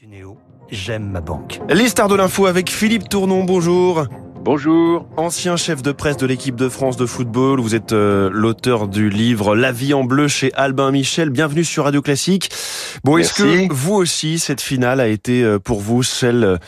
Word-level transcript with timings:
Tunéo, 0.00 0.38
j'aime 0.70 1.10
ma 1.10 1.20
banque. 1.20 1.60
Les 1.68 1.86
stars 1.86 2.08
de 2.08 2.14
l'info 2.14 2.46
avec 2.46 2.70
Philippe 2.70 3.10
Tournon, 3.10 3.44
bonjour. 3.44 4.06
Bonjour. 4.36 5.06
Ancien 5.18 5.58
chef 5.58 5.82
de 5.82 5.92
presse 5.92 6.16
de 6.16 6.26
l'équipe 6.26 6.56
de 6.56 6.70
France 6.70 6.96
de 6.96 7.04
football, 7.04 7.60
vous 7.60 7.74
êtes 7.74 7.92
euh, 7.92 8.30
l'auteur 8.32 8.88
du 8.88 9.10
livre 9.10 9.54
La 9.54 9.72
vie 9.72 9.92
en 9.92 10.02
bleu 10.02 10.26
chez 10.26 10.54
Albin 10.54 10.90
Michel. 10.90 11.28
Bienvenue 11.28 11.64
sur 11.64 11.84
Radio 11.84 12.00
Classique. 12.00 12.48
Bon, 13.04 13.18
est-ce 13.18 13.34
que 13.34 13.70
vous 13.70 13.92
aussi, 13.92 14.38
cette 14.38 14.62
finale 14.62 15.00
a 15.00 15.06
été 15.06 15.44
euh, 15.44 15.58
pour 15.58 15.80
vous 15.80 16.02
celle 16.02 16.58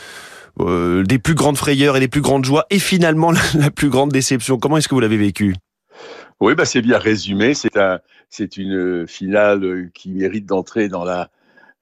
euh, 0.59 1.01
des 1.01 1.17
plus 1.17 1.33
grandes 1.33 1.57
frayeurs 1.57 1.97
et 1.97 2.01
des 2.01 2.07
plus 2.07 2.21
grandes 2.21 2.45
joies 2.45 2.67
et 2.69 2.77
finalement 2.77 3.31
la 3.55 3.71
plus 3.71 3.89
grande 3.89 4.11
déception? 4.11 4.59
Comment 4.59 4.77
est-ce 4.77 4.87
que 4.87 4.93
vous 4.93 5.01
l'avez 5.01 5.17
vécu? 5.17 5.55
Oui, 6.39 6.53
bah 6.53 6.65
c'est 6.65 6.83
bien 6.83 6.99
résumé. 6.99 7.55
C'est 7.55 7.77
un, 7.77 7.99
c'est 8.29 8.57
une 8.57 9.07
finale 9.07 9.89
qui 9.95 10.11
mérite 10.11 10.45
d'entrer 10.45 10.87
dans 10.87 11.03
la 11.03 11.31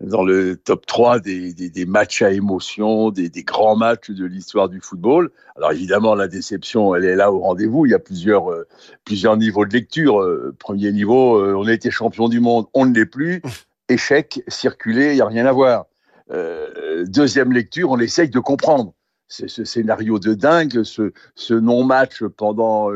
dans 0.03 0.23
le 0.23 0.55
top 0.55 0.85
3 0.85 1.19
des, 1.19 1.53
des, 1.53 1.69
des 1.69 1.85
matchs 1.85 2.21
à 2.21 2.31
émotion, 2.31 3.11
des, 3.11 3.29
des 3.29 3.43
grands 3.43 3.75
matchs 3.75 4.09
de 4.09 4.25
l'histoire 4.25 4.67
du 4.69 4.81
football. 4.81 5.31
Alors 5.55 5.71
évidemment, 5.71 6.15
la 6.15 6.27
déception, 6.27 6.95
elle 6.95 7.05
est 7.05 7.15
là 7.15 7.31
au 7.31 7.39
rendez-vous. 7.39 7.85
Il 7.85 7.91
y 7.91 7.95
a 7.95 7.99
plusieurs, 7.99 8.51
euh, 8.51 8.67
plusieurs 9.05 9.37
niveaux 9.37 9.65
de 9.65 9.73
lecture. 9.73 10.21
Euh, 10.21 10.55
premier 10.57 10.91
niveau, 10.91 11.37
euh, 11.37 11.53
on 11.55 11.67
a 11.67 11.73
été 11.73 11.91
champion 11.91 12.29
du 12.29 12.39
monde, 12.39 12.65
on 12.73 12.85
ne 12.85 12.93
l'est 12.93 13.05
plus. 13.05 13.41
Échec, 13.89 14.41
circuler, 14.47 15.11
il 15.11 15.15
n'y 15.15 15.21
a 15.21 15.27
rien 15.27 15.45
à 15.45 15.51
voir. 15.51 15.85
deuxième 17.07 17.51
lecture, 17.51 17.91
on 17.91 17.99
essaye 17.99 18.29
de 18.29 18.39
comprendre. 18.39 18.93
C'est 19.27 19.49
ce 19.49 19.65
scénario 19.65 20.17
de 20.17 20.33
dingue, 20.33 20.83
ce, 20.83 21.11
ce 21.35 21.53
non-match 21.53 22.23
pendant 22.37 22.89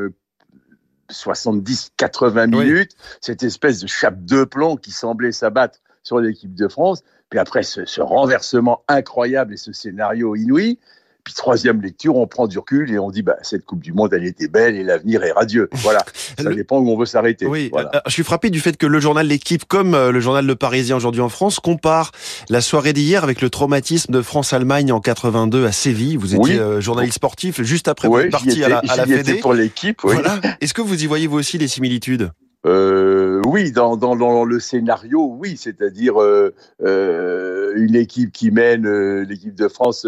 70-80 1.12 2.50
minutes, 2.50 2.96
cette 3.20 3.44
espèce 3.44 3.82
de 3.82 3.88
chape 3.88 4.24
de 4.24 4.46
plomb 4.46 4.78
qui 4.78 4.92
semblait 4.92 5.34
s'abattre 5.34 5.80
sur 6.06 6.20
l'équipe 6.20 6.56
de 6.56 6.70
France. 6.70 7.04
Puis 7.30 7.40
après, 7.40 7.64
ce, 7.64 7.84
ce, 7.84 8.00
renversement 8.00 8.84
incroyable 8.88 9.54
et 9.54 9.58
ce 9.58 9.74
scénario 9.74 10.36
inouï. 10.36 10.80
Puis 11.24 11.34
troisième 11.34 11.82
lecture, 11.82 12.18
on 12.18 12.28
prend 12.28 12.46
du 12.46 12.60
recul 12.60 12.92
et 12.92 13.00
on 13.00 13.10
dit 13.10 13.24
bah 13.24 13.38
cette 13.42 13.66
Coupe 13.66 13.82
du 13.82 13.94
Monde 13.94 14.14
elle 14.14 14.26
était 14.26 14.48
belle 14.48 14.76
et 14.76 14.84
l'avenir 14.84 15.24
est 15.24 15.32
radieux. 15.32 15.70
Voilà, 15.72 16.06
ça 16.38 16.54
dépend 16.54 16.78
où 16.78 16.88
on 16.88 16.96
veut 16.96 17.08
s'arrêter. 17.08 17.48
Oui, 17.48 17.70
voilà. 17.74 18.04
je 18.06 18.12
suis 18.12 18.24
frappé 18.24 18.52
du 18.52 18.60
fait 18.60 18.78
que 18.78 18.86
le 18.86 19.00
journal 19.00 19.26
L'équipe, 19.26 19.66
comme 19.66 19.96
euh, 19.96 20.12
le 20.12 20.20
journal 20.20 20.46
Le 20.46 20.56
Parisien 20.56 20.96
aujourd'hui 20.96 21.22
en 21.22 21.30
France, 21.30 21.60
compare 21.60 22.12
la 22.48 22.62
soirée 22.62 22.94
d'hier 22.94 23.24
avec 23.24 23.42
le 23.42 23.50
traumatisme 23.50 24.14
de 24.14 24.22
France-Allemagne 24.22 24.92
en 24.92 25.02
82 25.02 25.66
à 25.66 25.72
Séville. 25.72 26.16
Vous 26.16 26.36
étiez 26.36 26.62
oui. 26.62 26.82
journaliste 26.82 27.16
sportif 27.16 27.60
juste 27.64 27.88
après 27.88 28.08
oui, 28.08 28.22
votre 28.22 28.30
partie 28.30 28.64
à 28.64 28.70
la, 28.70 28.78
à 28.88 28.96
la 28.96 29.08
Fédé. 29.08 29.40
pour 29.40 29.56
l'équipe. 29.56 30.04
Oui. 30.04 30.14
Voilà. 30.14 30.40
Est-ce 30.62 30.76
que 30.76 30.84
vous 30.84 31.04
y 31.04 31.08
voyez 31.08 31.26
vous 31.26 31.40
aussi 31.40 31.58
des 31.58 31.68
similitudes? 31.68 32.30
Euh, 32.66 33.15
oui, 33.46 33.72
dans, 33.72 33.96
dans, 33.96 34.16
dans, 34.16 34.44
le 34.44 34.60
scénario, 34.60 35.36
oui, 35.40 35.56
c'est-à-dire 35.58 36.22
euh, 36.22 36.54
euh, 36.84 37.74
une 37.76 37.96
équipe 37.96 38.32
qui 38.32 38.50
mène, 38.52 38.86
euh, 38.88 39.24
l'équipe 39.24 39.56
de 39.56 39.68
France 39.68 40.08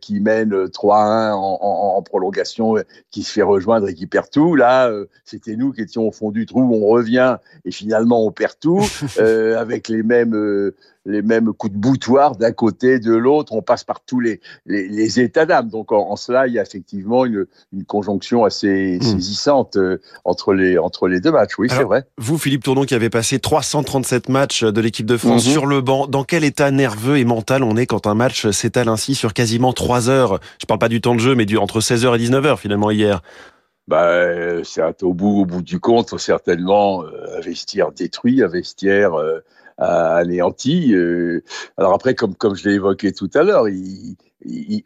qui 0.00 0.20
mène 0.20 0.52
3-1 0.52 1.32
en, 1.32 1.58
en, 1.60 1.96
en, 1.96 2.02
prolongation, 2.02 2.76
qui 3.10 3.22
se 3.22 3.32
fait 3.32 3.42
rejoindre 3.42 3.88
et 3.88 3.94
qui 3.94 4.06
perd 4.06 4.30
tout. 4.30 4.54
Là, 4.54 4.90
c'était 5.24 5.56
nous 5.56 5.72
qui 5.72 5.82
étions 5.82 6.06
au 6.06 6.12
fond 6.12 6.30
du 6.30 6.46
trou, 6.46 6.62
on 6.72 6.86
revient 6.86 7.36
et 7.64 7.70
finalement 7.70 8.24
on 8.24 8.30
perd 8.30 8.54
tout 8.60 8.80
avec 9.18 9.88
les 9.88 10.02
mêmes 10.02 10.72
les 11.08 11.22
mêmes 11.22 11.54
coups 11.54 11.72
de 11.72 11.78
boutoir 11.78 12.36
d'un 12.36 12.52
côté, 12.52 12.98
de 12.98 13.14
l'autre. 13.14 13.54
On 13.54 13.62
passe 13.62 13.82
par 13.82 14.00
tous 14.00 14.20
les, 14.20 14.40
les, 14.66 14.88
les 14.88 15.20
états 15.20 15.46
d'âme. 15.46 15.70
Donc, 15.70 15.90
en, 15.90 16.10
en, 16.10 16.16
cela, 16.16 16.46
il 16.46 16.52
y 16.52 16.58
a 16.58 16.62
effectivement 16.62 17.24
une, 17.24 17.46
une 17.72 17.84
conjonction 17.84 18.44
assez 18.44 18.98
mmh. 18.98 19.02
saisissante 19.02 19.78
entre, 20.24 20.52
les, 20.52 20.76
entre 20.76 21.08
les 21.08 21.20
deux 21.20 21.32
matchs. 21.32 21.58
Oui, 21.58 21.68
c'est 21.70 21.82
vrai. 21.82 22.04
Vous, 22.18 22.37
Philippe 22.38 22.64
Tournon, 22.64 22.84
qui 22.84 22.94
avez 22.94 23.10
passé 23.10 23.38
337 23.38 24.28
matchs 24.28 24.64
de 24.64 24.80
l'équipe 24.80 25.06
de 25.06 25.16
France 25.16 25.46
mmh. 25.46 25.50
sur 25.50 25.66
le 25.66 25.80
banc, 25.80 26.06
dans 26.06 26.24
quel 26.24 26.44
état 26.44 26.70
nerveux 26.70 27.18
et 27.18 27.24
mental 27.24 27.62
on 27.62 27.76
est 27.76 27.86
quand 27.86 28.06
un 28.06 28.14
match 28.14 28.48
s'étale 28.50 28.88
ainsi 28.88 29.14
sur 29.14 29.34
quasiment 29.34 29.72
3 29.72 30.08
heures? 30.08 30.40
Je 30.60 30.66
parle 30.66 30.80
pas 30.80 30.88
du 30.88 31.00
temps 31.00 31.14
de 31.14 31.20
jeu, 31.20 31.34
mais 31.34 31.46
du, 31.46 31.56
entre 31.58 31.80
16h 31.80 32.16
et 32.16 32.24
19h 32.24 32.56
finalement 32.56 32.90
hier. 32.90 33.20
Bah, 33.88 34.62
c'est 34.64 35.02
au 35.02 35.14
bout, 35.14 35.40
au 35.40 35.46
bout 35.46 35.62
du 35.62 35.80
compte, 35.80 36.18
certainement, 36.18 37.04
euh, 37.04 37.38
un 37.38 37.40
vestiaire 37.40 37.90
détruit, 37.90 38.42
un 38.42 38.48
vestiaire 38.48 39.14
euh, 39.14 39.40
anéanti. 39.78 40.94
Euh, 40.94 41.42
alors 41.78 41.94
après, 41.94 42.14
comme, 42.14 42.34
comme 42.34 42.54
je 42.54 42.68
l'ai 42.68 42.74
évoqué 42.74 43.12
tout 43.12 43.30
à 43.34 43.42
l'heure, 43.42 43.64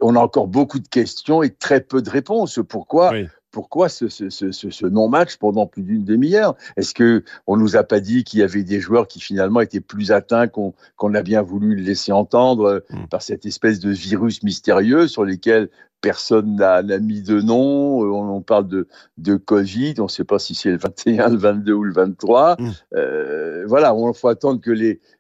on 0.01 0.15
a 0.15 0.21
encore 0.21 0.47
beaucoup 0.47 0.79
de 0.79 0.87
questions 0.87 1.43
et 1.43 1.51
très 1.51 1.81
peu 1.81 2.01
de 2.01 2.11
réponses. 2.11 2.61
Pourquoi 2.69 3.11
oui. 3.11 3.27
Pourquoi 3.53 3.89
ce, 3.89 4.09
ce, 4.09 4.31
ce, 4.31 4.51
ce 4.51 4.87
non-match 4.87 5.37
pendant 5.37 5.67
plus 5.67 5.83
d'une 5.83 6.05
demi-heure? 6.05 6.57
Est-ce 6.77 6.95
que 6.95 7.23
on 7.47 7.57
nous 7.57 7.77
a 7.77 7.85
pas 7.85 8.01
dit 8.01 8.25
qu'il 8.25 8.41
y 8.41 8.43
avait 8.43 8.65
des 8.65 8.81
joueurs 8.81 9.07
qui 9.07 9.21
finalement 9.21 9.61
étaient 9.61 9.81
plus 9.81 10.11
atteints 10.11 10.49
qu'on 10.49 10.75
qu 10.99 11.17
a 11.17 11.23
bien 11.23 11.43
voulu 11.43 11.77
le 11.77 11.83
laisser 11.83 12.13
entendre 12.13 12.85
mmh. 12.91 13.07
par 13.11 13.23
cette 13.23 13.47
espèce 13.47 13.79
de 13.79 13.91
virus 13.91 14.43
mystérieux 14.43 15.07
sur 15.07 15.25
lesquels 15.25 15.69
personne 16.03 16.57
n'a 16.57 16.83
mis 16.99 17.23
de 17.23 17.41
nom. 17.41 18.01
On, 18.01 18.29
on, 18.29 18.43
parle 18.43 18.69
de, 18.69 18.89
de 19.17 19.37
Covid. 19.37 19.95
On 20.01 20.05
ne 20.05 20.09
sait 20.09 20.25
pas 20.25 20.39
si 20.39 20.55
c'est 20.55 20.71
le 20.71 20.77
21, 20.77 21.31
le 21.31 21.39
22 21.39 21.73
ou 21.73 21.85
le 21.85 21.95
23. 21.95 22.57
Mmh. 22.59 22.71
Euh, 22.95 23.65
voilà, 23.67 23.95
il 23.97 24.15
faut 24.15 24.29
attendre 24.29 24.61
que 24.61 24.71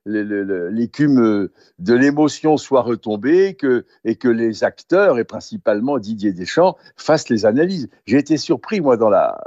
l'écume 0.04 1.48
de 1.78 1.94
l'émotion 1.94 2.58
soit 2.58 2.82
retombée 2.82 3.54
que, 3.54 3.86
et 4.04 4.16
que 4.16 4.28
les 4.28 4.64
acteurs, 4.64 5.18
et 5.18 5.24
principalement 5.24 5.98
Didier 5.98 6.32
Deschamps, 6.32 6.76
fassent 6.96 7.30
les 7.30 7.46
analyses. 7.46 7.88
J'ai 8.04 8.18
été 8.18 8.36
surpris, 8.36 8.82
moi, 8.82 8.98
dans 8.98 9.08
la, 9.08 9.40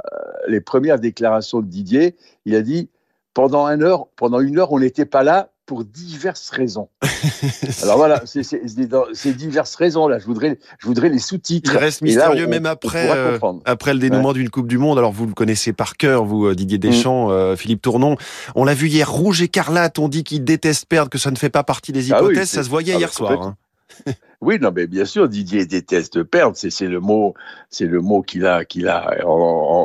les 0.48 0.60
premières 0.60 0.98
déclarations 0.98 1.60
de 1.60 1.66
Didier. 1.66 2.16
Il 2.46 2.56
a 2.56 2.62
dit 2.62 2.90
pendant 3.34 3.68
une 3.68 3.82
heure, 3.82 4.08
pendant 4.16 4.40
une 4.40 4.58
heure, 4.58 4.72
on 4.72 4.80
n'était 4.80 5.04
pas 5.04 5.22
là 5.22 5.52
pour 5.66 5.84
diverses 5.84 6.48
raisons. 6.50 6.88
Alors 7.82 7.96
voilà, 7.96 8.22
c'est 8.24 9.36
diverses 9.36 9.74
raisons 9.74 10.06
là. 10.06 10.18
Je 10.18 10.24
voudrais, 10.24 10.58
je 10.78 10.86
voudrais 10.86 11.08
les 11.08 11.18
sous-titres. 11.18 11.72
Il 11.74 11.78
reste 11.78 12.02
mystérieux 12.02 12.42
là, 12.42 12.46
on, 12.46 12.50
même 12.50 12.66
après, 12.66 13.10
euh, 13.10 13.38
après 13.64 13.92
le 13.92 13.98
dénouement 13.98 14.28
ouais. 14.28 14.34
d'une 14.34 14.48
Coupe 14.48 14.68
du 14.68 14.78
Monde. 14.78 14.96
Alors 14.96 15.12
vous 15.12 15.26
le 15.26 15.34
connaissez 15.34 15.72
par 15.72 15.96
cœur, 15.96 16.24
vous 16.24 16.46
euh, 16.46 16.54
Didier 16.54 16.78
Deschamps, 16.78 17.28
mm. 17.28 17.32
euh, 17.32 17.56
Philippe 17.56 17.82
Tournon. 17.82 18.16
On 18.54 18.64
l'a 18.64 18.74
vu 18.74 18.88
hier, 18.88 19.10
rouge 19.10 19.42
écarlate. 19.42 19.98
On 19.98 20.08
dit 20.08 20.24
qu'il 20.24 20.44
déteste 20.44 20.86
perdre, 20.86 21.10
que 21.10 21.18
ça 21.18 21.30
ne 21.30 21.36
fait 21.36 21.50
pas 21.50 21.64
partie 21.64 21.92
des 21.92 22.08
hypothèses. 22.08 22.36
Ah 22.36 22.40
oui, 22.40 22.46
ça 22.46 22.62
se 22.62 22.70
voyait 22.70 22.94
ah, 22.94 22.98
hier 22.98 23.12
soir. 23.12 23.42
Hein. 23.42 23.56
Oui, 24.42 24.58
non, 24.60 24.70
mais 24.74 24.86
bien 24.86 25.06
sûr, 25.06 25.28
Didier 25.28 25.66
déteste 25.66 26.22
perdre. 26.22 26.56
C'est 26.56 26.86
le 26.86 27.00
mot, 27.00 27.34
c'est 27.70 27.86
le 27.86 28.00
mot 28.00 28.22
qu'il 28.22 28.46
a, 28.46 28.64
qu'il 28.64 28.86
a 28.86 29.24
en, 29.26 29.30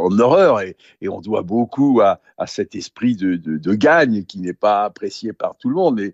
en, 0.06 0.20
horreur, 0.20 0.62
et, 0.62 0.76
et, 1.02 1.10
on 1.10 1.22
doit 1.22 1.42
beaucoup 1.42 2.02
à, 2.02 2.20
à 2.38 2.48
cet 2.48 2.76
esprit 2.76 3.16
de, 3.16 3.38
de, 3.38 3.58
de 3.58 3.74
gagne 3.74 4.24
qui 4.26 4.40
n'est 4.40 4.54
pas 4.54 4.84
apprécié 4.84 5.32
par 5.32 5.56
tout 5.58 5.70
le 5.70 5.76
monde. 5.76 5.96
Mais 6.00 6.14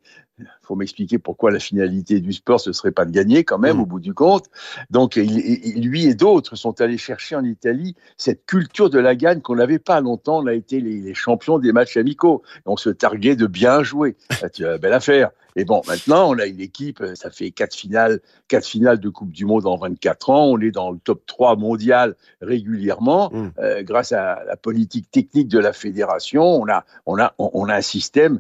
faut 0.62 0.76
m'expliquer 0.76 1.18
pourquoi 1.18 1.52
la 1.52 1.60
finalité 1.60 2.20
du 2.20 2.32
sport 2.32 2.60
ce 2.60 2.72
serait 2.72 2.92
pas 2.92 3.06
de 3.06 3.12
gagner 3.12 3.44
quand 3.44 3.58
même 3.58 3.78
mmh. 3.78 3.82
au 3.82 3.86
bout 3.86 4.00
du 4.00 4.14
compte. 4.14 4.46
Donc 4.92 5.16
il, 5.16 5.38
il, 5.38 5.88
lui 5.88 6.06
et 6.06 6.14
d'autres 6.14 6.56
sont 6.56 6.80
allés 6.82 6.98
chercher 6.98 7.36
en 7.36 7.44
Italie 7.44 7.96
cette 8.18 8.46
culture 8.46 8.90
de 8.90 9.00
la 9.00 9.16
gagne 9.16 9.42
qu'on 9.42 9.56
n'avait 9.56 9.80
pas 9.80 10.00
longtemps. 10.00 10.40
On 10.44 10.48
a 10.48 10.54
été 10.54 10.80
les, 10.80 11.02
les, 11.02 11.14
champions 11.16 11.58
des 11.58 11.72
matchs 11.72 11.98
amicaux. 11.98 12.44
On 12.66 12.78
se 12.78 12.90
targuait 12.90 13.36
de 13.36 13.48
bien 13.48 13.82
jouer. 13.82 14.16
C'est 14.40 14.60
une 14.60 14.78
belle 14.78 14.94
affaire. 14.94 15.32
Et 15.58 15.66
bon, 15.66 15.82
maintenant, 15.88 16.30
on 16.30 16.38
a 16.38 16.46
une 16.46 16.62
équipe, 16.62 17.04
ça 17.16 17.32
fait 17.32 17.50
quatre 17.50 17.76
finales, 17.76 18.20
quatre 18.48 18.68
finales 18.68 19.00
de 19.00 19.10
Coupe 19.10 19.32
du 19.32 19.46
Monde 19.46 19.66
en 19.66 19.76
24 19.76 20.30
ans. 20.30 20.46
On 20.46 20.62
est 20.62 20.70
dans 20.70 20.92
le 20.92 21.00
top 21.00 21.24
3 21.26 21.56
mondial 21.56 22.16
régulièrement, 22.42 23.32
mmh. 23.34 23.50
euh, 23.58 23.82
grâce 23.82 24.12
à 24.12 24.44
la 24.48 24.56
politique 24.56 25.10
technique 25.10 25.48
de 25.48 25.58
la 25.58 25.74
fédération. 25.74 26.44
On 26.44 26.70
a, 26.70 26.86
on 27.08 27.20
a, 27.20 27.34
on 27.40 27.68
a 27.70 27.76
un 27.76 27.82
système 27.82 28.40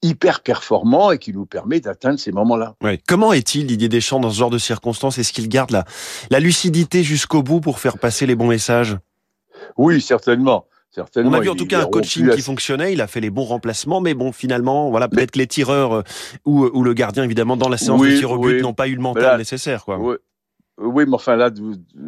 hyper 0.00 0.40
performant 0.40 1.10
et 1.10 1.18
qui 1.18 1.34
nous 1.34 1.44
permet 1.44 1.80
d'atteindre 1.80 2.18
ces 2.18 2.32
moments-là. 2.32 2.76
Ouais. 2.82 2.98
Comment 3.06 3.34
est-il 3.34 3.66
Didier 3.66 3.90
Deschamps 3.90 4.20
dans 4.20 4.30
ce 4.30 4.38
genre 4.38 4.50
de 4.50 4.58
circonstances? 4.58 5.18
Est-ce 5.18 5.34
qu'il 5.34 5.50
garde 5.50 5.70
la, 5.70 5.84
la 6.30 6.40
lucidité 6.40 7.02
jusqu'au 7.02 7.42
bout 7.42 7.60
pour 7.60 7.78
faire 7.78 7.98
passer 7.98 8.24
les 8.24 8.36
bons 8.36 8.48
messages? 8.48 8.96
Oui, 9.76 10.00
certainement. 10.00 10.66
Certainement, 10.94 11.30
on 11.30 11.34
a 11.34 11.40
vu 11.40 11.48
en 11.48 11.56
tout 11.56 11.66
cas 11.66 11.82
un 11.82 11.86
coaching 11.86 12.30
qui 12.30 12.40
fonctionnait, 12.40 12.92
il 12.92 13.00
a 13.00 13.08
fait 13.08 13.20
les 13.20 13.30
bons 13.30 13.42
remplacements, 13.42 14.00
mais 14.00 14.14
bon, 14.14 14.30
finalement, 14.30 14.90
voilà, 14.90 15.08
peut-être 15.08 15.32
que 15.32 15.40
les 15.40 15.48
tireurs 15.48 15.92
euh, 15.92 16.02
ou, 16.44 16.66
ou, 16.72 16.84
le 16.84 16.94
gardien, 16.94 17.24
évidemment, 17.24 17.56
dans 17.56 17.68
la 17.68 17.78
séance 17.78 18.00
oui, 18.00 18.14
de 18.14 18.18
tir 18.18 18.30
au 18.30 18.38
but, 18.38 18.54
oui. 18.54 18.62
n'ont 18.62 18.74
pas 18.74 18.86
eu 18.86 18.94
le 18.94 19.00
mental 19.00 19.24
là, 19.24 19.36
nécessaire. 19.36 19.84
Quoi. 19.84 19.98
Oui. 19.98 20.14
oui. 20.78 21.04
mais 21.08 21.14
enfin 21.14 21.34
là, 21.34 21.50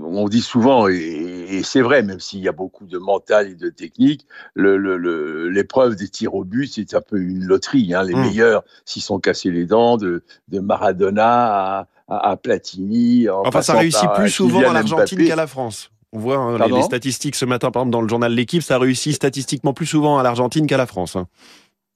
on 0.01 0.29
dit 0.29 0.41
souvent, 0.41 0.87
et, 0.87 0.95
et 0.95 1.63
c'est 1.65 1.81
vrai, 1.81 2.05
même 2.05 2.21
s'il 2.21 2.39
y 2.39 2.47
a 2.47 2.53
beaucoup 2.53 2.87
de 2.87 2.99
mental 2.99 3.49
et 3.49 3.55
de 3.57 3.71
technique, 3.71 4.25
l'épreuve 4.55 5.89
le, 5.89 5.95
le, 5.95 5.97
des 5.97 6.09
tirs 6.09 6.37
au 6.37 6.45
but, 6.45 6.69
c'est 6.73 6.95
un 6.95 7.01
peu 7.01 7.19
une 7.19 7.43
loterie. 7.43 7.93
Hein. 7.93 8.05
Les 8.05 8.15
mmh. 8.15 8.21
meilleurs 8.21 8.63
s'y 8.85 9.01
sont 9.01 9.19
cassés 9.19 9.51
les 9.51 9.67
dents, 9.67 9.97
de, 9.97 10.23
de 10.47 10.61
Maradona 10.61 11.79
à, 11.79 11.89
à, 12.07 12.31
à 12.31 12.37
Platini. 12.37 13.29
enfin, 13.29 13.63
ça 13.63 13.75
réussit 13.75 14.09
plus 14.15 14.31
souvent 14.31 14.61
à 14.61 14.73
l'Argentine 14.73 15.27
qu'à 15.27 15.35
la 15.35 15.49
France. 15.49 15.91
On 16.17 16.19
voit 16.19 16.39
hein, 16.39 16.57
les, 16.67 16.73
les, 16.73 16.83
statistiques 16.83 17.35
ce 17.35 17.45
matin, 17.45 17.71
par 17.71 17.83
exemple, 17.83 17.93
dans 17.93 18.01
le 18.01 18.09
journal 18.09 18.33
L'équipe, 18.33 18.63
ça 18.63 18.79
réussit 18.79 19.15
statistiquement 19.15 19.75
plus 19.75 19.85
souvent 19.85 20.17
à 20.17 20.23
l'Argentine 20.23 20.67
qu'à 20.67 20.79
la 20.79 20.87
France. 20.87 21.15
Hein. 21.15 21.27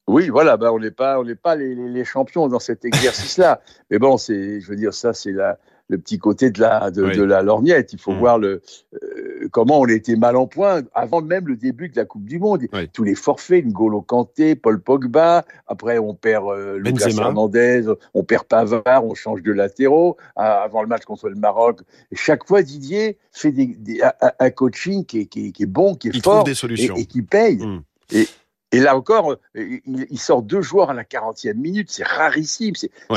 Oui, 0.09 0.29
voilà, 0.29 0.59
bah 0.59 0.75
on 0.75 0.79
n'est 0.79 0.91
pas, 0.91 1.19
on 1.19 1.25
n'est 1.25 1.35
pas 1.35 1.57
les, 1.57 1.75
les, 1.75 2.05
champions 2.05 2.47
dans 2.47 2.59
cet 2.59 2.85
exercice-là. 2.85 3.63
Mais 3.91 3.99
bon, 3.99 4.19
c'est, 4.19 4.61
je 4.61 4.69
veux 4.69 4.77
dire, 4.77 4.93
ça, 4.93 5.15
c'est 5.15 5.33
la, 5.33 5.59
le 5.91 5.99
petit 5.99 6.19
côté 6.19 6.51
de 6.51 6.61
la, 6.61 6.91
de, 6.91 7.03
la 7.23 7.43
lorgnette. 7.43 7.93
Il 7.93 7.99
faut 7.99 8.13
mm. 8.13 8.19
voir 8.19 8.39
le, 8.39 8.63
euh, 8.95 9.49
comment 9.51 9.81
on 9.81 9.87
était 9.87 10.15
mal 10.15 10.37
en 10.37 10.47
point 10.47 10.83
avant 10.95 11.21
même 11.21 11.49
le 11.49 11.57
début 11.57 11.89
de 11.89 11.97
la 11.97 12.05
Coupe 12.05 12.25
du 12.25 12.39
Monde. 12.39 12.63
Tous 12.93 13.03
les 13.03 13.17
forfaits, 13.17 13.67
N'Golo 13.67 14.01
Kanté, 14.01 14.55
Paul 14.55 14.81
Pogba. 14.81 15.45
Après, 15.67 15.99
on 15.99 16.15
perd 16.15 16.47
euh, 16.49 16.79
Lucas 16.79 17.11
Hernandez, 17.11 17.87
on 18.15 18.23
perd 18.23 18.45
Pavard, 18.45 19.05
on 19.05 19.15
change 19.15 19.43
de 19.43 19.53
latéraux. 19.53 20.17
Avant 20.37 20.83
le 20.83 20.89
match 20.89 21.05
contre 21.05 21.29
le 21.29 21.35
Maroc, 21.35 21.81
et 22.13 22.17
chaque 22.17 22.47
fois 22.47 22.63
Didier 22.63 23.19
fait 23.33 23.51
des, 23.51 24.01
un 24.39 24.51
coaching 24.51 25.05
qui 25.05 25.21
est, 25.21 25.27
qui, 25.27 25.53
est, 25.59 25.67
bon, 25.67 25.95
qui 25.97 26.09
est 26.09 26.23
fort, 26.23 26.45
des 26.45 26.55
solutions. 26.55 26.95
Et, 26.95 27.05
qui 27.05 27.23
paye. 27.23 27.57
Mm. 27.57 27.83
Et, 28.13 28.29
et 28.73 28.79
là 28.79 28.97
encore, 28.97 29.37
euh, 29.57 29.79
il, 29.87 30.19
sort 30.19 30.43
deux 30.43 30.63
joueurs 30.63 30.91
à 30.91 30.95
la 30.95 31.03
40e 31.03 31.55
minute. 31.55 31.89
C'est 31.91 32.07
rarissime. 32.07 32.75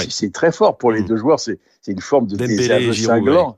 C'est 0.10 0.34
très 0.34 0.52
fort 0.52 0.78
pour 0.78 0.92
les 0.92 1.02
mm. 1.02 1.06
deux 1.06 1.18
joueurs. 1.18 1.40
C'est 1.40 1.60
une 1.88 2.02
forme 2.02 2.28
de 2.28 2.38
désaveu 2.38 2.94
cinglant. 2.94 3.58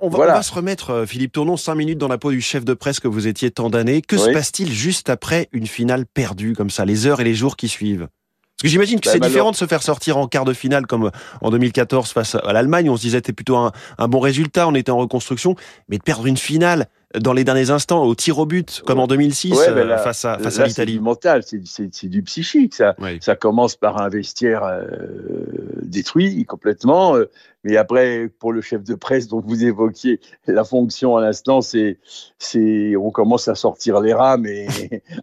On 0.00 0.08
va, 0.08 0.18
on 0.18 0.26
va, 0.26 0.42
se 0.42 0.52
remettre, 0.52 0.90
euh, 0.90 1.06
Philippe 1.06 1.32
Tournon, 1.32 1.56
cinq 1.56 1.74
minutes 1.74 1.98
dans 1.98 2.06
la 2.06 2.18
peau 2.18 2.30
du 2.30 2.40
chef 2.40 2.64
de 2.64 2.74
presse 2.74 3.00
que 3.00 3.08
vous 3.08 3.26
étiez 3.26 3.50
tant 3.50 3.70
d'années. 3.70 4.02
Que 4.02 4.18
se 4.18 4.30
passe-t-il 4.30 4.70
juste 4.70 5.08
après 5.08 5.48
une 5.52 5.66
finale 5.66 6.04
perdue 6.06 6.52
comme 6.52 6.70
ça, 6.70 6.84
les 6.84 7.06
heures 7.06 7.20
et 7.20 7.24
les 7.24 7.34
jours 7.34 7.56
qui 7.56 7.66
suivent? 7.66 8.06
Parce 8.06 8.62
que 8.64 8.68
j'imagine 8.68 9.00
que 9.00 9.08
bah, 9.08 9.12
c'est 9.14 9.20
différent 9.20 9.52
de 9.52 9.56
se 9.56 9.66
faire 9.66 9.82
sortir 9.82 10.18
en 10.18 10.28
quart 10.28 10.44
de 10.44 10.52
finale 10.52 10.86
comme 10.86 11.06
euh, 11.06 11.10
en 11.40 11.50
2014 11.50 12.12
face 12.12 12.34
à 12.34 12.52
l'Allemagne. 12.52 12.90
On 12.90 12.96
se 12.96 13.02
disait 13.02 13.18
c'était 13.18 13.32
plutôt 13.32 13.56
un, 13.56 13.72
un, 13.96 14.06
bon 14.06 14.20
résultat, 14.20 14.68
on 14.68 14.74
était 14.74 14.90
en 14.90 14.98
reconstruction, 14.98 15.56
mais 15.88 15.96
de 15.96 16.02
perdre 16.02 16.26
une 16.26 16.36
finale 16.36 16.86
dans 17.18 17.32
les 17.32 17.44
derniers 17.44 17.70
instants 17.70 18.04
au 18.04 18.14
tir 18.14 18.38
au 18.38 18.46
but, 18.46 18.82
comme 18.86 19.00
en 19.00 19.06
2006 19.06 19.52
euh, 19.52 19.98
face 19.98 20.24
à, 20.24 20.38
face 20.38 20.58
à 20.60 20.66
l'Italie. 20.66 20.92
C'est 20.92 20.98
du 20.98 21.00
mental, 21.00 21.42
c'est 21.44 22.08
du 22.08 22.22
psychique. 22.22 22.74
Ça, 22.74 22.94
ça 23.20 23.34
commence 23.34 23.74
par 23.76 24.00
un 24.00 24.08
vestiaire 24.08 24.62
euh, 24.62 24.84
détruit 25.90 26.44
complètement. 26.46 27.16
Euh, 27.16 27.26
mais 27.62 27.76
après, 27.76 28.30
pour 28.38 28.52
le 28.52 28.62
chef 28.62 28.82
de 28.82 28.94
presse 28.94 29.28
dont 29.28 29.40
vous 29.40 29.64
évoquiez 29.64 30.20
la 30.46 30.64
fonction 30.64 31.16
à 31.16 31.20
l'instant, 31.20 31.60
c'est, 31.60 31.98
c'est, 32.38 32.96
on 32.96 33.10
commence 33.10 33.48
à 33.48 33.54
sortir 33.54 34.00
les 34.00 34.14
rames 34.14 34.46
et 34.46 34.66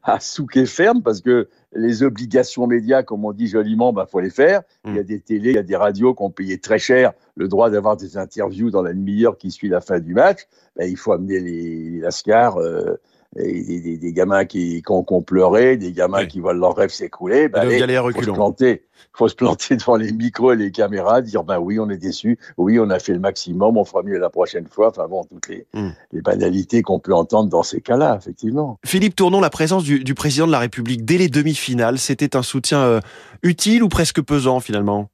à 0.03 0.19
souquer 0.19 0.65
ferme 0.65 1.01
parce 1.01 1.21
que 1.21 1.49
les 1.73 2.03
obligations 2.03 2.67
médias, 2.67 3.03
comme 3.03 3.25
on 3.25 3.33
dit 3.33 3.47
joliment, 3.47 3.91
bah 3.91 4.07
faut 4.09 4.19
les 4.19 4.29
faire. 4.29 4.61
Il 4.85 4.95
y 4.95 4.99
a 4.99 5.01
mm. 5.01 5.05
des 5.05 5.19
télés, 5.19 5.49
il 5.49 5.55
y 5.55 5.59
a 5.59 5.63
des 5.63 5.75
radios 5.75 6.13
qui 6.13 6.23
ont 6.23 6.29
payé 6.29 6.59
très 6.59 6.79
cher 6.79 7.13
le 7.35 7.47
droit 7.47 7.69
d'avoir 7.69 7.97
des 7.97 8.17
interviews 8.17 8.69
dans 8.69 8.81
la 8.81 8.93
demi-heure 8.93 9.37
qui 9.37 9.51
suit 9.51 9.69
la 9.69 9.81
fin 9.81 9.99
du 9.99 10.13
match. 10.13 10.47
Bah, 10.75 10.85
il 10.85 10.97
faut 10.97 11.11
amener 11.11 11.39
les, 11.39 11.89
les 11.89 11.99
lascars. 11.99 12.57
Euh, 12.57 12.97
et 13.39 13.97
des, 13.97 14.13
gamins 14.13 14.45
qui, 14.45 14.81
ont, 14.89 15.21
pleuré, 15.21 15.77
des 15.77 15.91
gamins 15.91 16.25
qui 16.25 16.39
voient 16.39 16.53
leur 16.53 16.75
rêve 16.75 16.89
s'écrouler, 16.89 17.47
ben, 17.49 17.69
il 17.69 18.13
faut 18.13 18.21
se 18.23 18.31
planter. 18.31 18.83
faut 19.13 19.27
se 19.27 19.35
planter 19.35 19.75
devant 19.77 19.95
les 19.95 20.11
micros 20.11 20.53
et 20.53 20.55
les 20.55 20.71
caméras, 20.71 21.21
dire 21.21 21.43
ben 21.43 21.59
oui, 21.59 21.79
on 21.79 21.89
est 21.89 21.97
déçu, 21.97 22.37
oui, 22.57 22.79
on 22.79 22.89
a 22.89 22.99
fait 22.99 23.13
le 23.13 23.19
maximum, 23.19 23.77
on 23.77 23.85
fera 23.85 24.03
mieux 24.03 24.17
la 24.17 24.29
prochaine 24.29 24.67
fois. 24.67 24.89
Enfin 24.89 25.07
bon, 25.07 25.23
toutes 25.25 25.49
les, 25.49 25.67
hmm. 25.73 25.89
les 26.13 26.21
banalités 26.21 26.81
qu'on 26.81 26.99
peut 26.99 27.13
entendre 27.13 27.49
dans 27.49 27.63
ces 27.63 27.81
cas-là, 27.81 28.17
effectivement. 28.19 28.79
Philippe 28.85 29.15
Tournon, 29.15 29.39
la 29.39 29.49
présence 29.49 29.83
du, 29.83 30.03
du, 30.03 30.15
président 30.15 30.47
de 30.47 30.51
la 30.51 30.59
République 30.59 31.05
dès 31.05 31.17
les 31.17 31.29
demi-finales, 31.29 31.99
c'était 31.99 32.35
un 32.35 32.43
soutien 32.43 32.79
euh, 32.79 32.99
utile 33.43 33.83
ou 33.83 33.89
presque 33.89 34.21
pesant 34.21 34.59
finalement? 34.59 35.09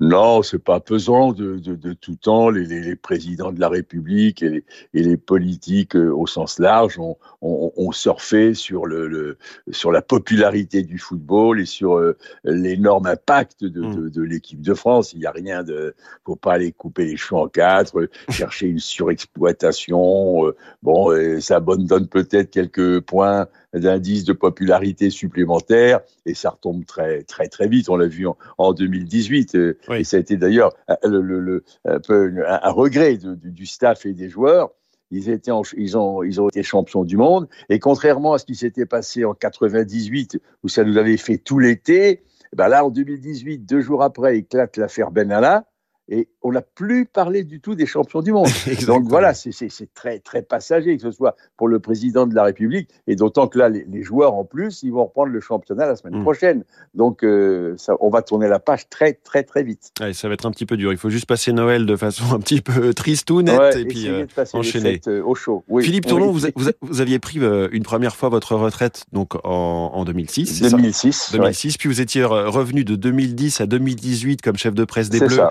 Non, 0.00 0.42
c'est 0.42 0.58
pas 0.58 0.80
pesant 0.80 1.32
de, 1.32 1.58
de, 1.58 1.92
tout 1.92 2.16
temps. 2.16 2.50
Les, 2.50 2.64
les, 2.64 2.96
présidents 2.96 3.52
de 3.52 3.60
la 3.60 3.68
République 3.68 4.42
et 4.42 4.48
les, 4.48 4.64
et 4.94 5.02
les 5.02 5.16
politiques 5.16 5.96
euh, 5.96 6.12
au 6.12 6.26
sens 6.26 6.58
large 6.58 6.98
ont, 6.98 7.16
ont, 7.40 7.92
surfé 7.92 8.54
sur, 8.54 8.86
le, 8.86 9.38
sur 9.70 9.92
la 9.92 10.02
popularité 10.02 10.82
du 10.82 10.98
football 10.98 11.60
et 11.60 11.66
sur 11.66 11.98
euh, 11.98 12.16
l'énorme 12.44 13.06
impact 13.06 13.64
de, 13.64 13.80
mmh. 13.80 14.10
de, 14.10 14.22
l'équipe 14.22 14.60
de 14.60 14.74
France. 14.74 15.12
Il 15.12 15.20
n'y 15.20 15.26
a 15.26 15.32
rien 15.32 15.62
de, 15.62 15.94
faut 16.24 16.36
pas 16.36 16.54
aller 16.54 16.72
couper 16.72 17.04
les 17.04 17.16
cheveux 17.16 17.40
en 17.40 17.48
quatre, 17.48 17.98
euh, 17.98 18.10
chercher 18.30 18.66
une 18.66 18.78
surexploitation. 18.78 20.52
bon, 20.82 21.40
ça 21.40 21.56
abandonne 21.56 22.06
peut-être 22.08 22.50
quelques 22.50 23.00
points 23.00 23.46
d'indices 23.74 24.24
de 24.24 24.32
popularité 24.32 25.10
supplémentaires 25.10 26.00
et 26.26 26.34
ça 26.34 26.50
retombe 26.50 26.84
très 26.84 27.22
très 27.24 27.48
très 27.48 27.68
vite. 27.68 27.88
On 27.88 27.96
l'a 27.96 28.06
vu 28.06 28.26
en, 28.58 28.72
2018 28.72 29.54
euh, 29.54 29.78
et 29.90 30.04
ça 30.04 30.16
a 30.16 30.20
été 30.20 30.36
d'ailleurs 30.36 30.72
euh, 30.90 30.96
le, 31.04 31.64
un, 31.84 32.00
peu 32.00 32.32
un 32.46 32.70
regret 32.70 33.18
du 33.18 33.66
staff 33.66 34.06
et 34.06 34.12
des 34.12 34.28
joueurs. 34.28 34.70
Ils, 35.10 35.30
étaient 35.30 35.52
ils, 35.76 35.96
ont, 35.96 36.22
ils 36.22 36.40
ont 36.40 36.48
été 36.48 36.62
champions 36.62 37.04
du 37.04 37.16
monde 37.16 37.48
et 37.70 37.78
contrairement 37.78 38.34
à 38.34 38.38
ce 38.38 38.44
qui 38.44 38.54
s'était 38.54 38.86
passé 38.86 39.24
en 39.24 39.32
98 39.32 40.38
où 40.62 40.68
ça 40.68 40.84
nous 40.84 40.98
avait 40.98 41.16
fait 41.16 41.38
tout 41.38 41.58
l'été, 41.58 42.22
ben 42.54 42.68
là 42.68 42.84
en 42.84 42.90
2018, 42.90 43.60
deux 43.60 43.80
jours 43.80 44.02
après, 44.02 44.36
éclate 44.36 44.76
l'affaire 44.76 45.10
Benalla 45.10 45.64
et 46.08 46.28
on 46.42 46.52
n'a 46.52 46.62
plus 46.62 47.04
parlé 47.04 47.44
du 47.44 47.60
tout 47.60 47.74
des 47.74 47.86
champions 47.86 48.22
du 48.22 48.32
monde. 48.32 48.48
Donc 48.86 49.04
voilà, 49.08 49.34
c'est 49.34 49.50
très, 49.94 50.18
très 50.18 50.42
passager, 50.42 50.96
que 50.96 51.02
ce 51.02 51.10
soit 51.10 51.36
pour 51.56 51.68
le 51.68 51.80
président 51.80 52.26
de 52.26 52.34
la 52.34 52.44
République, 52.44 52.88
et 53.06 53.16
d'autant 53.16 53.46
que 53.46 53.58
là, 53.58 53.68
les, 53.68 54.02
joueurs 54.02 54.34
en 54.34 54.44
plus, 54.44 54.82
ils 54.82 54.90
vont 54.90 55.04
reprendre 55.04 55.32
le 55.32 55.40
championnat 55.40 55.86
la 55.86 55.96
semaine 55.96 56.20
mm. 56.20 56.22
prochaine. 56.22 56.64
Donc 56.94 57.22
euh, 57.22 57.74
ça, 57.76 57.94
on 58.00 58.08
va 58.08 58.22
tourner 58.22 58.48
la 58.48 58.58
page 58.58 58.88
très, 58.88 59.12
très, 59.12 59.42
très 59.42 59.62
vite. 59.62 59.92
ça 60.12 60.28
va 60.28 60.34
être 60.34 60.46
un 60.46 60.50
petit 60.50 60.66
peu 60.66 60.76
dur. 60.76 60.92
Il 60.92 60.98
faut 60.98 61.10
juste 61.10 61.26
passer 61.26 61.52
Noël 61.52 61.84
de 61.84 61.96
façon 61.96 62.24
un 62.34 62.40
petit 62.40 62.60
peu 62.60 62.94
triste 62.94 63.30
ou 63.30 63.42
nette, 63.42 63.76
et 63.76 63.84
puis 63.84 64.08
euh, 64.08 64.26
enchaîner. 64.54 65.00
Euh, 65.06 65.22
au 65.22 65.34
chaud. 65.34 65.64
Philippe 65.80 66.06
Tournon, 66.06 66.30
vous, 66.30 66.46
vous, 66.80 67.00
aviez 67.00 67.18
pris 67.18 67.38
une 67.72 67.82
première 67.82 68.16
fois 68.16 68.28
votre 68.28 68.54
retraite 68.54 69.04
donc 69.12 69.34
en, 69.44 69.90
en 69.94 70.04
2006. 70.04 70.62
2006. 70.70 71.32
2006, 71.32 71.76
puis 71.76 71.88
vous 71.88 72.00
étiez 72.00 72.24
revenu 72.24 72.84
de 72.84 72.96
2010 72.96 73.60
à 73.60 73.66
2018 73.66 74.40
comme 74.40 74.56
chef 74.56 74.74
de 74.74 74.84
presse 74.84 75.10
des 75.10 75.18
Bleus. 75.18 75.28
Ça 75.28 75.50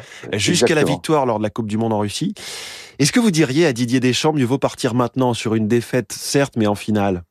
jusqu'à 0.51 0.75
la 0.75 0.83
victoire 0.83 1.25
lors 1.25 1.37
de 1.37 1.43
la 1.43 1.49
Coupe 1.49 1.67
du 1.67 1.77
Monde 1.77 1.93
en 1.93 1.99
Russie. 1.99 2.33
Est-ce 2.99 3.11
que 3.11 3.19
vous 3.19 3.31
diriez 3.31 3.65
à 3.65 3.73
Didier 3.73 3.99
Deschamps, 3.99 4.33
mieux 4.33 4.45
vaut 4.45 4.57
partir 4.57 4.95
maintenant 4.95 5.33
sur 5.33 5.53
une 5.53 5.67
défaite, 5.67 6.11
certes, 6.11 6.55
mais 6.57 6.67
en 6.67 6.75
finale? 6.75 7.23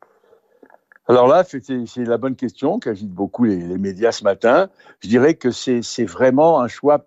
Alors 1.09 1.29
là, 1.29 1.45
c'est 1.45 2.05
la 2.05 2.19
bonne 2.19 2.37
question 2.37 2.79
qu'agitent 2.79 3.13
beaucoup 3.13 3.45
les, 3.45 3.59
médias 3.79 4.13
ce 4.13 4.25
matin. 4.25 4.69
Je 5.01 5.09
dirais 5.09 5.35
que 5.35 5.51
c'est 5.51 6.05
vraiment 6.05 6.61
un 6.61 6.69
choix 6.69 7.07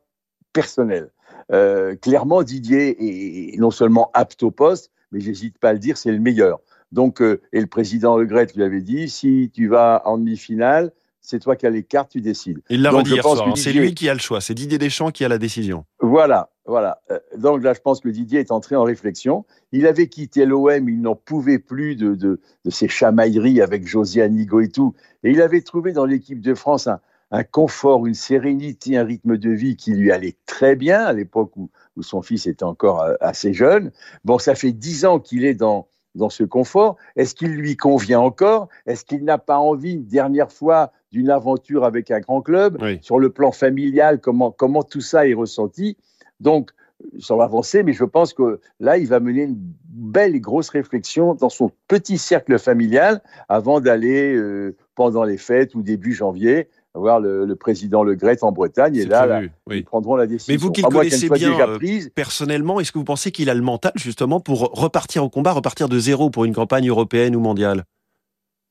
personnel. 0.53 1.11
Euh, 1.51 1.95
clairement, 1.95 2.43
Didier 2.43 3.53
est 3.53 3.57
non 3.57 3.71
seulement 3.71 4.09
apte 4.13 4.43
au 4.43 4.51
poste, 4.51 4.91
mais 5.11 5.19
j'hésite 5.19 5.57
pas 5.57 5.69
à 5.69 5.73
le 5.73 5.79
dire, 5.79 5.97
c'est 5.97 6.11
le 6.11 6.19
meilleur. 6.19 6.59
Donc, 6.91 7.21
euh, 7.21 7.41
et 7.53 7.59
le 7.59 7.67
président 7.67 8.17
Le 8.17 8.25
Gret 8.25 8.47
lui 8.55 8.63
avait 8.63 8.81
dit, 8.81 9.09
si 9.09 9.51
tu 9.53 9.67
vas 9.67 10.01
en 10.05 10.17
demi-finale, 10.17 10.91
c'est 11.21 11.39
toi 11.39 11.55
qui 11.55 11.65
as 11.65 11.69
les 11.69 11.83
cartes, 11.83 12.11
tu 12.11 12.21
décides. 12.21 12.59
Il 12.69 12.81
l'a 12.81 12.91
redit 12.91 13.19
hein. 13.19 13.53
c'est 13.55 13.73
lui 13.73 13.93
qui 13.93 14.09
a 14.09 14.13
le 14.13 14.19
choix, 14.19 14.41
c'est 14.41 14.53
Didier 14.53 14.77
Deschamps 14.77 15.11
qui 15.11 15.25
a 15.25 15.27
la 15.27 15.37
décision. 15.37 15.85
Voilà, 15.99 16.49
voilà. 16.65 17.01
Euh, 17.11 17.19
donc 17.37 17.63
là, 17.63 17.73
je 17.73 17.81
pense 17.81 17.99
que 17.99 18.09
Didier 18.09 18.39
est 18.39 18.51
entré 18.51 18.75
en 18.75 18.83
réflexion. 18.83 19.45
Il 19.71 19.85
avait 19.85 20.07
quitté 20.07 20.45
l'OM, 20.45 20.89
il 20.89 21.01
n'en 21.01 21.15
pouvait 21.15 21.59
plus 21.59 21.95
de, 21.95 22.15
de, 22.15 22.39
de, 22.65 22.69
ces 22.69 22.87
chamailleries 22.87 23.61
avec 23.61 23.87
José 23.87 24.21
Anigo 24.21 24.61
et 24.61 24.69
tout. 24.69 24.95
Et 25.23 25.31
il 25.31 25.41
avait 25.41 25.61
trouvé 25.61 25.91
dans 25.91 26.05
l'équipe 26.05 26.41
de 26.41 26.55
France 26.55 26.87
un, 26.87 26.99
un, 27.31 27.43
confort, 27.43 28.05
une 28.07 28.13
sérénité, 28.13 28.97
un 28.97 29.03
rythme 29.03 29.37
de 29.37 29.49
vie 29.49 29.75
qui 29.75 29.93
lui 29.93 30.11
allait 30.11 30.37
très 30.45 30.75
bien 30.75 31.03
à 31.03 31.13
l'époque 31.13 31.51
où, 31.57 31.69
où, 31.97 32.03
son 32.03 32.21
fils 32.21 32.47
était 32.47 32.63
encore 32.63 33.01
euh, 33.01 33.15
assez 33.19 33.53
jeune. 33.53 33.91
Bon, 34.23 34.39
ça 34.39 34.55
fait 34.55 34.71
dix 34.71 35.05
ans 35.05 35.19
qu'il 35.19 35.45
est 35.45 35.55
dans, 35.55 35.87
dans 36.15 36.29
ce 36.29 36.43
confort. 36.43 36.97
Est-ce 37.15 37.35
qu'il 37.35 37.51
lui 37.51 37.77
convient 37.77 38.19
encore? 38.19 38.69
Est-ce 38.85 39.05
qu'il 39.05 39.23
n'a 39.23 39.37
pas 39.37 39.57
envie, 39.57 39.93
une 39.93 40.05
dernière 40.05 40.51
fois, 40.51 40.91
d'une 41.11 41.29
aventure 41.29 41.85
avec 41.85 42.11
un 42.11 42.19
grand 42.19 42.41
club? 42.41 42.77
Sur 43.01 43.19
le 43.19 43.29
plan 43.29 43.51
familial, 43.51 44.19
comment, 44.19 44.51
comment 44.51 44.83
tout 44.83 45.01
ça 45.01 45.27
est 45.27 45.33
ressenti? 45.33 45.97
Donc, 46.39 46.71
ça 47.19 47.35
va 47.35 47.45
avancer, 47.45 47.83
mais 47.83 47.93
je 47.93 48.03
pense 48.03 48.33
que 48.33 48.59
là, 48.79 48.97
il 48.97 49.07
va 49.07 49.19
mener 49.19 49.43
une 49.43 49.57
belle 49.57 50.35
et 50.35 50.39
grosse 50.39 50.69
réflexion 50.69 51.33
dans 51.33 51.49
son 51.49 51.71
petit 51.87 52.17
cercle 52.17 52.59
familial 52.59 53.21
avant 53.47 53.79
d'aller, 53.79 54.35
euh, 54.35 54.75
pendant 54.95 55.23
les 55.23 55.37
fêtes 55.37 55.75
ou 55.75 55.81
début 55.81 56.13
janvier, 56.13 56.67
voir 56.95 57.19
le, 57.19 57.55
président 57.55 58.03
Le 58.03 58.15
Gret 58.15 58.37
en 58.43 58.51
Bretagne. 58.51 58.95
Et 58.95 59.05
là, 59.05 59.41
ils 59.69 59.83
prendront 59.83 60.15
la 60.15 60.27
décision. 60.27 60.53
Mais 60.53 60.57
vous 60.57 60.71
qui 60.71 60.81
le 60.81 60.87
connaissez 60.87 61.29
bien 61.29 61.57
euh, 61.59 61.77
personnellement, 62.15 62.79
est-ce 62.79 62.91
que 62.91 62.97
vous 62.97 63.03
pensez 63.03 63.31
qu'il 63.31 63.49
a 63.49 63.53
le 63.53 63.61
mental 63.61 63.91
justement 63.95 64.39
pour 64.39 64.71
repartir 64.73 65.23
au 65.23 65.29
combat, 65.29 65.51
repartir 65.51 65.89
de 65.89 65.99
zéro 65.99 66.29
pour 66.29 66.45
une 66.45 66.53
campagne 66.53 66.89
européenne 66.89 67.35
ou 67.35 67.39
mondiale? 67.39 67.85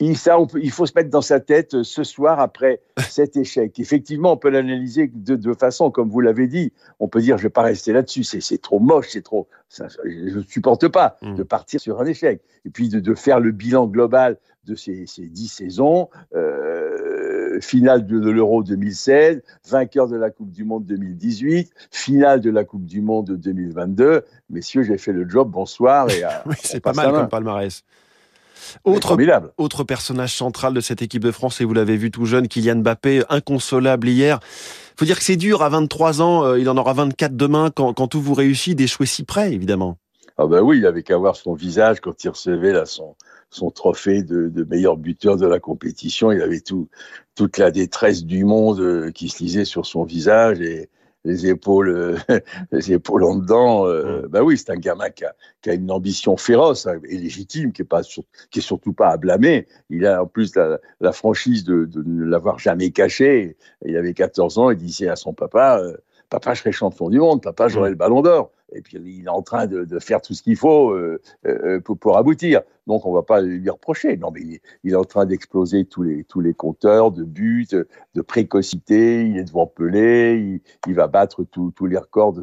Il, 0.01 0.17
ça, 0.17 0.39
il 0.55 0.71
faut 0.71 0.87
se 0.87 0.93
mettre 0.95 1.11
dans 1.11 1.23
sa 1.23 1.41
tête 1.41 1.75
euh, 1.75 1.83
ce 1.83 2.05
soir 2.05 2.39
après 2.39 2.81
cet 3.11 3.37
échec. 3.37 3.79
Effectivement, 3.81 4.33
on 4.33 4.37
peut 4.37 4.49
l'analyser 4.49 5.11
de 5.13 5.35
deux 5.35 5.55
façons, 5.55 5.91
comme 5.91 6.09
vous 6.09 6.21
l'avez 6.21 6.47
dit. 6.47 6.73
On 7.01 7.09
peut 7.09 7.21
dire, 7.21 7.37
je 7.37 7.43
ne 7.43 7.49
vais 7.49 7.53
pas 7.53 7.63
rester 7.63 7.93
là-dessus, 7.93 8.23
c'est 8.23 8.63
trop 8.63 8.79
moche, 8.79 9.09
c'est 9.11 9.23
trop, 9.23 9.49
ça, 9.69 9.89
je 10.05 10.39
ne 10.39 10.43
supporte 10.43 10.87
pas 10.87 11.17
mm. 11.23 11.35
de 11.35 11.43
partir 11.43 11.81
sur 11.81 12.01
un 12.01 12.07
échec. 12.07 12.41
Et 12.65 12.71
puis 12.71 12.89
de, 12.89 13.01
de 13.01 13.15
faire 13.15 13.41
le 13.41 13.51
bilan 13.51 13.87
global 13.87 14.39
de 14.69 14.75
ces, 14.75 15.07
ces 15.07 15.27
dix 15.27 15.49
saisons. 15.49 16.09
Euh, 16.35 16.78
finale 17.61 18.07
de, 18.07 18.19
l'Euro 18.19 18.63
2016, 18.63 19.43
vainqueur 19.69 20.09
de 20.09 20.17
la 20.17 20.31
Coupe 20.31 20.51
du 20.51 20.65
Monde 20.65 20.85
2018, 20.87 21.71
finale 21.91 22.41
de 22.41 22.51
la 22.51 22.65
Coupe 22.65 22.85
du 22.85 23.01
Monde 23.01 23.37
2022. 23.37 24.25
Messieurs, 24.51 24.83
j'ai 24.83 24.99
fait 24.99 25.13
le 25.13 25.29
job, 25.29 25.51
bonsoir. 25.51 26.11
Et 26.11 26.23
oui, 26.47 26.55
c'est 26.63 26.81
pas 26.81 26.93
mal 26.93 27.13
comme 27.13 27.29
palmarès. 27.29 27.85
Autre, 28.85 29.17
autre 29.57 29.85
personnage 29.85 30.35
central 30.35 30.75
de 30.75 30.81
cette 30.81 31.01
équipe 31.01 31.25
de 31.25 31.31
France, 31.31 31.61
et 31.61 31.65
vous 31.65 31.75
l'avez 31.75 31.97
vu 31.97 32.11
tout 32.11 32.27
jeune, 32.27 32.49
Kylian 32.49 32.77
Mbappé, 32.77 33.23
inconsolable 33.31 34.09
hier. 34.09 34.41
faut 34.97 35.05
dire 35.05 35.19
que 35.19 35.25
c'est 35.25 35.37
dur 35.37 35.63
à 35.63 35.69
23 35.69 36.21
ans, 36.21 36.45
euh, 36.45 36.59
il 36.59 36.69
en 36.69 36.77
aura 36.77 36.93
24 36.93 37.37
demain, 37.37 37.71
quand, 37.75 37.95
quand 37.95 38.09
tout 38.09 38.21
vous 38.21 38.35
réussit, 38.35 38.77
d'échouer 38.77 39.07
si 39.07 39.25
près, 39.25 39.53
évidemment. 39.53 39.97
Ah 40.39 40.47
ben 40.47 40.61
oui, 40.61 40.79
il 40.79 40.87
avait 40.87 41.03
qu'à 41.03 41.17
voir 41.17 41.35
son 41.35 41.55
visage 41.55 42.01
quand 42.01 42.23
il 42.23 42.29
recevait 42.29 42.73
là 42.73 42.87
son, 42.87 43.17
son 43.51 43.71
trophée 43.73 44.23
de, 44.23 44.49
de, 44.49 44.63
meilleur 44.63 44.97
buteur 44.97 45.37
de 45.37 45.47
la 45.47 45.59
compétition. 45.59 46.31
Il 46.31 46.41
avait 46.41 46.61
tout, 46.61 46.89
toute 47.35 47.59
la 47.59 47.73
détresse 47.73 48.25
du 48.25 48.45
monde 48.45 48.79
euh, 48.79 49.11
qui 49.11 49.29
se 49.29 49.43
lisait 49.43 49.65
sur 49.65 49.85
son 49.85 50.05
visage 50.05 50.61
et 50.61 50.91
les 51.25 51.47
épaules, 51.49 51.89
euh, 51.89 52.17
les 52.73 52.93
épaules 52.93 53.25
en 53.25 53.35
dedans. 53.35 53.89
Euh, 53.89 54.23
mm. 54.23 54.29
bah 54.29 54.45
oui, 54.45 54.57
c'est 54.57 54.71
un 54.71 54.77
gamin 54.77 55.11
qui 55.11 55.25
a, 55.25 55.35
qui 55.61 55.71
a, 55.71 55.75
une 55.75 55.91
ambition 55.91 56.37
féroce 56.37 56.87
hein, 56.87 57.01
et 57.09 57.19
légitime, 57.19 57.73
qui 57.73 57.83
est 57.83 57.85
pas, 57.85 58.03
qui 58.03 58.61
est 58.61 58.63
surtout 58.63 58.93
pas 58.93 59.09
à 59.09 59.17
blâmer. 59.17 59.67
Il 59.91 60.07
a 60.07 60.23
en 60.23 60.27
plus 60.27 60.55
la, 60.55 60.79
la 61.01 61.11
franchise 61.11 61.65
de, 61.65 61.85
de 61.85 62.05
ne 62.07 62.25
l'avoir 62.25 62.61
jamais 62.61 62.93
caché. 62.93 63.57
Il 63.85 63.97
avait 63.97 64.15
14 64.15 64.59
ans, 64.59 64.71
il 64.71 64.77
disait 64.77 65.09
à 65.09 65.17
son 65.17 65.33
papa 65.33 65.83
papa, 66.31 66.55
je 66.55 66.61
serai 66.61 66.73
champion 66.73 67.09
du 67.09 67.19
monde, 67.19 67.43
papa, 67.43 67.69
j'aurai 67.69 67.89
mm. 67.89 67.93
le 67.93 67.97
ballon 67.97 68.23
d'or. 68.23 68.53
Et 68.75 68.83
puis, 68.83 68.99
il 68.99 69.25
est 69.25 69.29
en 69.29 69.43
train 69.43 69.67
de, 69.67 69.85
de 69.85 69.99
faire 69.99 70.21
tout 70.21 70.35
ce 70.35 70.43
qu'il 70.43 70.57
faut 70.57 70.91
euh, 70.91 71.21
euh, 71.47 71.81
pour, 71.81 71.99
pour, 71.99 72.17
aboutir. 72.19 72.61
Donc, 72.87 73.07
on 73.07 73.13
va 73.13 73.23
pas 73.23 73.41
lui 73.41 73.69
reprocher. 73.71 74.17
Non, 74.17 74.31
mais 74.31 74.41
il, 74.41 74.59
il 74.85 74.93
est 74.93 74.97
en 74.97 75.05
train 75.05 75.27
d'exploser 75.27 75.85
tous 75.85 76.03
les, 76.03 76.25
tous 76.25 76.41
les 76.41 76.55
compteurs 76.55 77.11
de 77.11 77.25
buts, 77.25 77.67
de 77.71 78.21
précocité. 78.23 79.27
Il 79.27 79.39
est 79.39 79.45
devant 79.45 79.67
Pelé. 79.67 80.39
Il, 80.39 80.61
il 80.87 80.95
va 80.95 81.07
battre 81.07 81.45
tous 81.45 81.87
les 81.87 81.99
records 81.99 82.33
de 82.33 82.43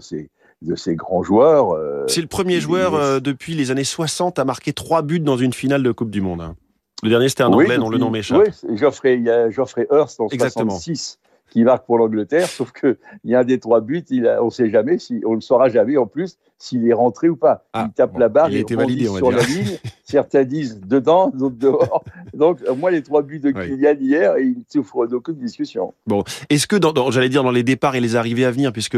de 0.62 0.76
ces 0.76 0.96
grands 0.96 1.24
joueurs. 1.24 1.72
Euh, 1.72 2.06
C'est 2.08 2.22
le 2.22 2.28
premier 2.28 2.60
joueur 2.60 2.96
euh, 2.96 3.20
depuis 3.20 3.54
les 3.54 3.72
années 3.72 3.84
60 3.84 4.40
à 4.40 4.46
marquer 4.46 4.74
trois 4.74 5.02
buts 5.02 5.20
dans 5.20 5.38
une 5.38 5.54
finale 5.54 5.84
de 5.84 5.92
Coupe 5.92 6.12
du 6.12 6.22
Monde. 6.22 6.42
Hein. 6.42 6.56
Le 7.04 7.10
dernier, 7.10 7.30
c'était 7.30 7.44
un 7.44 7.52
Anglais 7.52 7.78
dont 7.78 7.90
le 7.90 7.98
nom 7.98 8.10
m'échappe. 8.10 8.42
Oui, 8.64 8.78
Geoffrey, 8.78 9.16
il 9.16 9.24
y 9.24 9.30
a 9.30 9.50
Geoffrey 9.50 9.88
Hurst 9.92 10.20
en 10.20 10.28
Exactement. 10.30 10.72
66 10.72 11.20
qui 11.56 11.64
marque 11.64 11.86
pour 11.86 11.98
l'Angleterre, 11.98 12.50
sauf 12.50 12.74
que 12.74 12.98
il 13.24 13.32
y 13.32 13.36
a 13.36 13.40
un 13.40 13.44
des 13.46 13.62
trois 13.62 13.80
buts, 13.80 14.04
il 14.10 14.28
a, 14.28 14.44
on 14.44 14.48
ne 14.48 14.50
sait 14.50 14.70
jamais, 14.70 15.00
si, 15.00 15.22
on 15.26 15.38
ne 15.38 15.40
saura 15.40 15.70
jamais 15.70 15.96
en 15.96 16.06
plus 16.06 16.38
s'il 16.58 16.86
est 16.86 16.92
rentré 16.92 17.30
ou 17.30 17.38
pas. 17.38 17.64
il 17.74 17.80
ah, 17.80 17.90
tape 17.96 18.18
la 18.18 18.28
barre, 18.28 18.50
il, 18.50 18.66
il 18.70 18.76
validé, 18.76 19.06
sur 19.06 19.32
la 19.32 19.42
ligne. 19.42 19.78
Certains 20.04 20.44
disent 20.44 20.82
dedans, 20.82 21.32
d'autres 21.34 21.56
dehors. 21.56 22.04
Donc, 22.34 22.60
moi, 22.78 22.92
les 22.92 23.02
trois 23.04 23.22
buts 23.22 23.40
de 23.40 23.52
Kylian 23.52 23.96
hier, 24.02 24.38
il 24.38 24.50
ne 24.50 24.64
souffre 24.68 25.08
d'aucune 25.08 25.36
discussion. 25.36 25.94
Bon, 26.08 26.26
est-ce 26.50 26.68
que, 26.68 26.76
dans, 26.76 27.10
j'allais 27.10 27.30
dire, 27.30 27.44
dans 27.44 27.52
les 27.52 27.64
départs 27.64 27.96
et 27.96 28.02
les 28.02 28.18
arrivées 28.18 28.44
à 28.44 28.52
venir, 28.52 28.74
puisque 28.74 28.98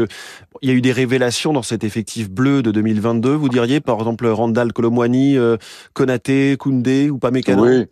il 0.60 0.68
y 0.68 0.72
a 0.72 0.74
eu 0.74 0.80
des 0.80 0.92
révélations 0.92 1.52
dans 1.52 1.62
cet 1.62 1.84
effectif 1.84 2.28
bleu 2.28 2.62
de 2.62 2.72
2022, 2.72 3.34
vous 3.34 3.48
diriez, 3.48 3.80
par 3.80 3.98
exemple, 3.98 4.26
Randall 4.26 4.72
Colomwani, 4.72 5.36
euh, 5.36 5.56
Konaté, 5.92 6.56
Koundé 6.58 7.08
ou 7.08 7.18
Pamecano 7.18 7.64
Oui. 7.64 7.86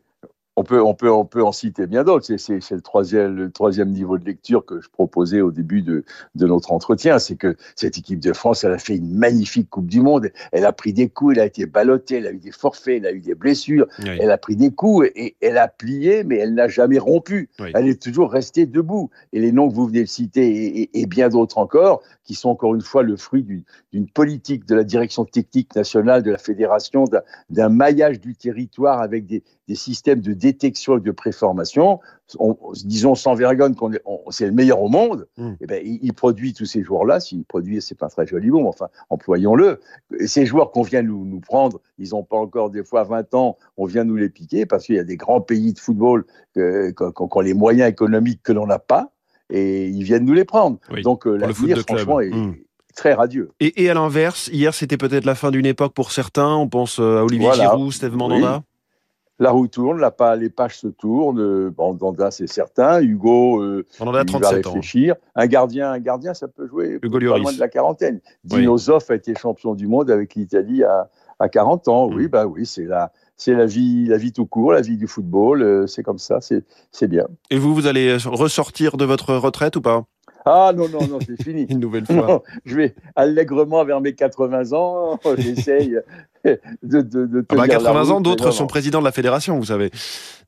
On 0.58 0.64
peut, 0.64 0.82
on, 0.82 0.94
peut, 0.94 1.10
on 1.10 1.26
peut 1.26 1.44
en 1.44 1.52
citer 1.52 1.86
bien 1.86 2.02
d'autres. 2.02 2.34
C'est 2.38 2.70
le 2.70 2.80
troisième, 2.80 3.36
le 3.36 3.50
troisième 3.50 3.90
niveau 3.90 4.16
de 4.16 4.25
lecture 4.25 4.64
que 4.64 4.80
je 4.80 4.88
proposais 4.88 5.42
au 5.42 5.50
début 5.50 5.82
de, 5.82 6.02
de 6.34 6.46
notre 6.46 6.72
entretien. 6.72 7.18
C'est 7.18 7.36
que 7.36 7.56
cette 7.75 7.98
équipe 7.98 8.20
de 8.20 8.32
France, 8.32 8.64
elle 8.64 8.72
a 8.72 8.78
fait 8.78 8.96
une 8.96 9.14
magnifique 9.14 9.68
Coupe 9.68 9.86
du 9.86 10.00
Monde. 10.00 10.30
Elle 10.52 10.64
a 10.64 10.72
pris 10.72 10.94
des 10.94 11.10
coups, 11.10 11.34
elle 11.36 11.42
a 11.42 11.44
été 11.44 11.66
ballottée, 11.66 12.16
elle 12.16 12.26
a 12.26 12.32
eu 12.32 12.38
des 12.38 12.52
forfaits, 12.52 12.96
elle 12.96 13.06
a 13.06 13.12
eu 13.12 13.20
des 13.20 13.34
blessures. 13.34 13.86
Elle 13.98 14.30
a 14.30 14.38
pris 14.38 14.56
des 14.56 14.70
coups 14.70 15.10
et, 15.14 15.36
elle 15.42 15.58
a 15.58 15.68
plié, 15.68 16.25
mais 16.25 16.38
elle 16.38 16.54
n'a 16.54 16.68
jamais 16.68 16.98
rompu. 16.98 17.50
Elle 17.75 17.88
est 17.88 18.02
toujours 18.02 18.32
restée 18.32 18.64
debout. 18.64 19.10
Et 19.34 19.40
les 19.40 19.52
noms 19.52 19.68
que 19.68 19.75
vous 19.75 19.86
venez 19.86 20.04
de 20.04 20.08
citer 20.08 20.80
et, 20.80 21.00
et 21.00 21.04
bien 21.04 21.28
d'autres 21.28 21.58
encore, 21.58 22.00
qui 22.25 22.34
sont 22.34 22.48
encore 22.48 22.75
une 22.75 22.80
fois 22.80 23.02
le 23.02 23.16
fruit 23.16 23.42
d'une 23.92 24.08
politique 24.08 24.64
de 24.64 24.75
la 24.75 24.84
direction 24.84 25.26
technique 25.26 25.76
nationale 25.76 26.22
de 26.22 26.30
la 26.30 26.38
fédération, 26.38 27.04
d'un 27.50 27.68
maillage 27.68 28.20
du 28.20 28.34
territoire 28.34 29.00
avec 29.00 29.26
des, 29.26 29.42
des 29.68 29.75
systèmes 29.75 30.20
de 30.20 30.32
détection 30.32 30.99
et 30.99 31.00
de 31.00 31.11
préformation, 31.11 32.00
disons 32.85 33.14
sans 33.14 33.35
vergogne 33.35 33.75
qu'on 33.75 33.90
c'est 34.30 34.46
le 34.46 34.52
meilleur 34.52 34.80
au 34.80 34.88
monde, 34.88 35.26
et 35.38 35.42
eh 35.61 35.66
ben, 35.66 35.82
il, 35.85 36.12
produit 36.12 36.54
tous 36.54 36.66
ces 36.66 36.82
joueurs-là. 36.82 37.18
S'il 37.18 37.44
produit, 37.44 37.82
c'est 37.82 37.99
pas 37.99 38.08
très 38.08 38.26
joli 38.26 38.50
mot, 38.50 38.61
mais 38.61 38.68
enfin, 38.68 38.88
employons-le. 39.11 39.80
Et 40.20 40.26
ces 40.28 40.46
joueurs 40.46 40.70
qu'on 40.70 40.82
vient 40.82 41.02
nous, 41.02 41.25
nous 41.25 41.40
prendre, 41.40 41.80
ils 41.99 42.11
n'ont 42.11 42.23
pas 42.23 42.37
encore 42.37 42.70
des 42.70 42.85
fois 42.85 43.04
20 43.04 43.35
ans, 43.35 43.58
on 43.76 43.87
vient 43.87 44.04
nous 44.04 44.16
les 44.16 44.28
piquer 44.28 44.66
parce 44.66 44.87
qu'il 44.87 44.94
y 44.94 45.00
a 45.00 45.04
des 45.04 45.16
grands 45.16 45.40
pays 45.40 45.73
de 45.73 45.78
football 45.78 46.25
qui 46.54 46.61
ont 46.61 47.40
les 47.40 47.54
moyens 47.54 47.90
économiques 47.90 48.42
que 48.44 48.52
l'on 48.52 48.66
n'a 48.66 48.78
pas, 48.78 49.11
et 49.50 49.88
ils 49.88 50.04
viennent 50.04 50.25
nous 50.25 50.35
les 50.35 50.44
prendre. 50.44 50.78
Donc 51.02 51.26
euh, 51.26 51.37
l'avenir, 51.37 51.78
franchement, 51.78 52.20
est, 52.20 52.30
hmm. 52.30 52.54
très 52.94 53.14
radieux. 53.14 53.50
Et, 53.58 53.85
et 53.85 53.90
à 53.90 53.94
l'inverse, 53.94 54.49
hier, 54.52 54.75
c'était 54.75 54.96
peut-être 54.96 55.25
la 55.25 55.35
fin 55.35 55.50
d'une 55.50 55.66
époque 55.66 55.92
pour 55.92 56.12
certains. 56.12 56.54
On 56.54 56.68
pense 56.68 57.00
euh, 57.00 57.18
à 57.18 57.25
Olivier 57.25 57.52
Giroud, 57.52 57.92
Steve 57.92 58.14
Mandanda 58.14 58.62
la 59.38 59.50
roue 59.50 59.69
tourne, 59.69 60.00
la, 60.00 60.37
les 60.37 60.50
pages 60.50 60.78
se 60.78 60.88
tournent. 60.88 61.40
Euh, 61.40 62.31
c'est 62.31 62.47
certain. 62.47 63.00
Hugo, 63.00 63.61
euh, 63.61 63.87
il 64.00 64.38
va 64.38 64.50
réfléchir. 64.50 65.14
Un 65.35 65.47
gardien, 65.47 65.93
un 65.93 65.99
gardien, 65.99 66.35
ça 66.35 66.49
peut 66.49 66.66
jouer 66.66 66.99
Hugo 67.02 67.19
pas 67.19 67.38
moins 67.38 67.52
de 67.52 67.61
la 67.61 67.69
quarantaine. 67.69 68.21
Zoff 68.76 69.11
a 69.11 69.14
été 69.14 69.35
champion 69.35 69.75
du 69.75 69.87
monde 69.87 70.11
avec 70.11 70.35
l'Italie 70.35 70.85
à, 70.85 71.11
à 71.38 71.49
40 71.49 71.88
ans. 71.88 72.09
Oui, 72.09 72.25
mm. 72.25 72.28
bah 72.28 72.47
oui, 72.47 72.66
c'est 72.66 72.85
la, 72.85 73.12
c'est 73.37 73.52
la 73.52 73.66
vie, 73.66 74.07
la 74.07 74.16
vie 74.16 74.33
tout 74.33 74.47
court, 74.47 74.73
la 74.73 74.81
vie 74.81 74.97
du 74.97 75.07
football. 75.07 75.62
Euh, 75.62 75.87
c'est 75.87 76.02
comme 76.02 76.19
ça, 76.19 76.38
c'est 76.40 77.09
bien. 77.09 77.26
Et 77.50 77.59
vous, 77.59 77.75
vous 77.75 77.87
allez 77.87 78.16
ressortir 78.16 78.97
de 78.97 79.05
votre 79.05 79.35
retraite 79.35 79.76
ou 79.76 79.83
pas? 79.83 80.05
Ah 80.47 80.73
non, 80.75 80.88
non, 80.88 81.07
non, 81.09 81.19
c'est 81.26 81.43
fini. 81.43 81.62
Une 81.69 81.81
nouvelle 81.81 82.07
fois. 82.07 82.43
je 82.65 82.76
vais 82.76 82.95
allègrement 83.17 83.85
vers 83.85 84.00
mes 84.00 84.15
80 84.15 84.73
ans. 84.73 85.19
J'essaye 85.37 85.99
de, 86.45 86.61
de, 86.83 87.26
de 87.26 87.45
ah 87.49 87.57
bah, 87.57 87.69
80 87.69 88.11
ans, 88.11 88.21
d'autres 88.21 88.53
sont 88.53 88.69
présidents 88.69 89.00
de 89.00 89.05
la 89.05 89.12
fédération, 89.12 89.59
vous 89.59 89.65
savez, 89.67 89.91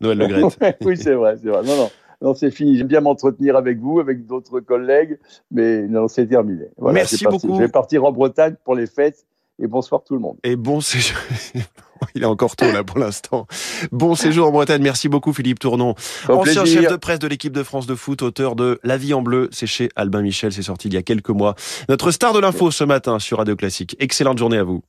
Noël 0.01 0.19
Le 0.19 0.45
oui, 0.87 0.97
c'est 0.97 1.15
vrai, 1.15 1.37
c'est 1.43 1.49
vrai. 1.49 1.63
Non, 1.65 1.77
non. 1.77 1.91
Non, 2.21 2.35
c'est 2.35 2.51
fini. 2.51 2.77
J'aime 2.77 2.89
bien 2.89 3.01
m'entretenir 3.01 3.57
avec 3.57 3.79
vous, 3.79 4.01
avec 4.01 4.27
d'autres 4.27 4.61
collègues, 4.61 5.19
mais 5.51 5.83
non, 5.87 6.09
c'est 6.09 6.27
terminé. 6.27 6.67
Merci 6.81 7.25
beaucoup. 7.25 7.55
Je 7.55 7.61
vais 7.61 7.69
partir 7.69 8.05
en 8.05 8.13
Bretagne 8.13 8.55
pour 8.65 8.75
les 8.75 8.87
fêtes 8.87 9.25
et 9.61 9.67
bonsoir 9.67 10.03
tout 10.05 10.15
le 10.15 10.21
monde. 10.21 10.37
Et 10.43 10.57
bon 10.57 10.81
séjour. 10.81 11.19
Il 12.15 12.23
est 12.23 12.27
encore 12.27 12.57
tôt 12.57 12.71
là 12.71 12.85
pour 12.85 12.99
l'instant. 12.99 13.47
Bon 13.93 14.15
séjour 14.15 14.49
en 14.49 14.51
Bretagne. 14.51 14.83
Merci 14.83 15.09
beaucoup 15.09 15.33
Philippe 15.33 15.59
Tournon. 15.59 15.95
Ancien 16.29 16.65
chef 16.65 16.91
de 16.91 16.97
presse 16.97 17.19
de 17.19 17.29
l'équipe 17.29 17.53
de 17.53 17.63
France 17.63 17.87
de 17.87 17.95
foot, 17.95 18.23
auteur 18.23 18.57
de 18.57 18.81
La 18.83 18.97
vie 18.97 19.15
en 19.15 19.23
bleu. 19.23 19.49
C'est 19.53 19.67
chez 19.67 19.89
Albin 19.97 20.23
Michel. 20.23 20.53
C'est 20.53 20.63
sorti 20.63 20.89
il 20.89 20.95
y 20.95 20.97
a 20.97 21.03
quelques 21.03 21.31
mois. 21.31 21.55
Notre 21.89 22.11
star 22.11 22.33
de 22.33 22.41
l'info 22.41 22.71
ce 22.71 22.85
matin 22.85 23.19
sur 23.19 23.39
Radio 23.39 23.57
Classique. 23.57 23.97
Excellente 23.99 24.39
journée 24.39 24.59
à 24.59 24.65
vous. 24.65 24.83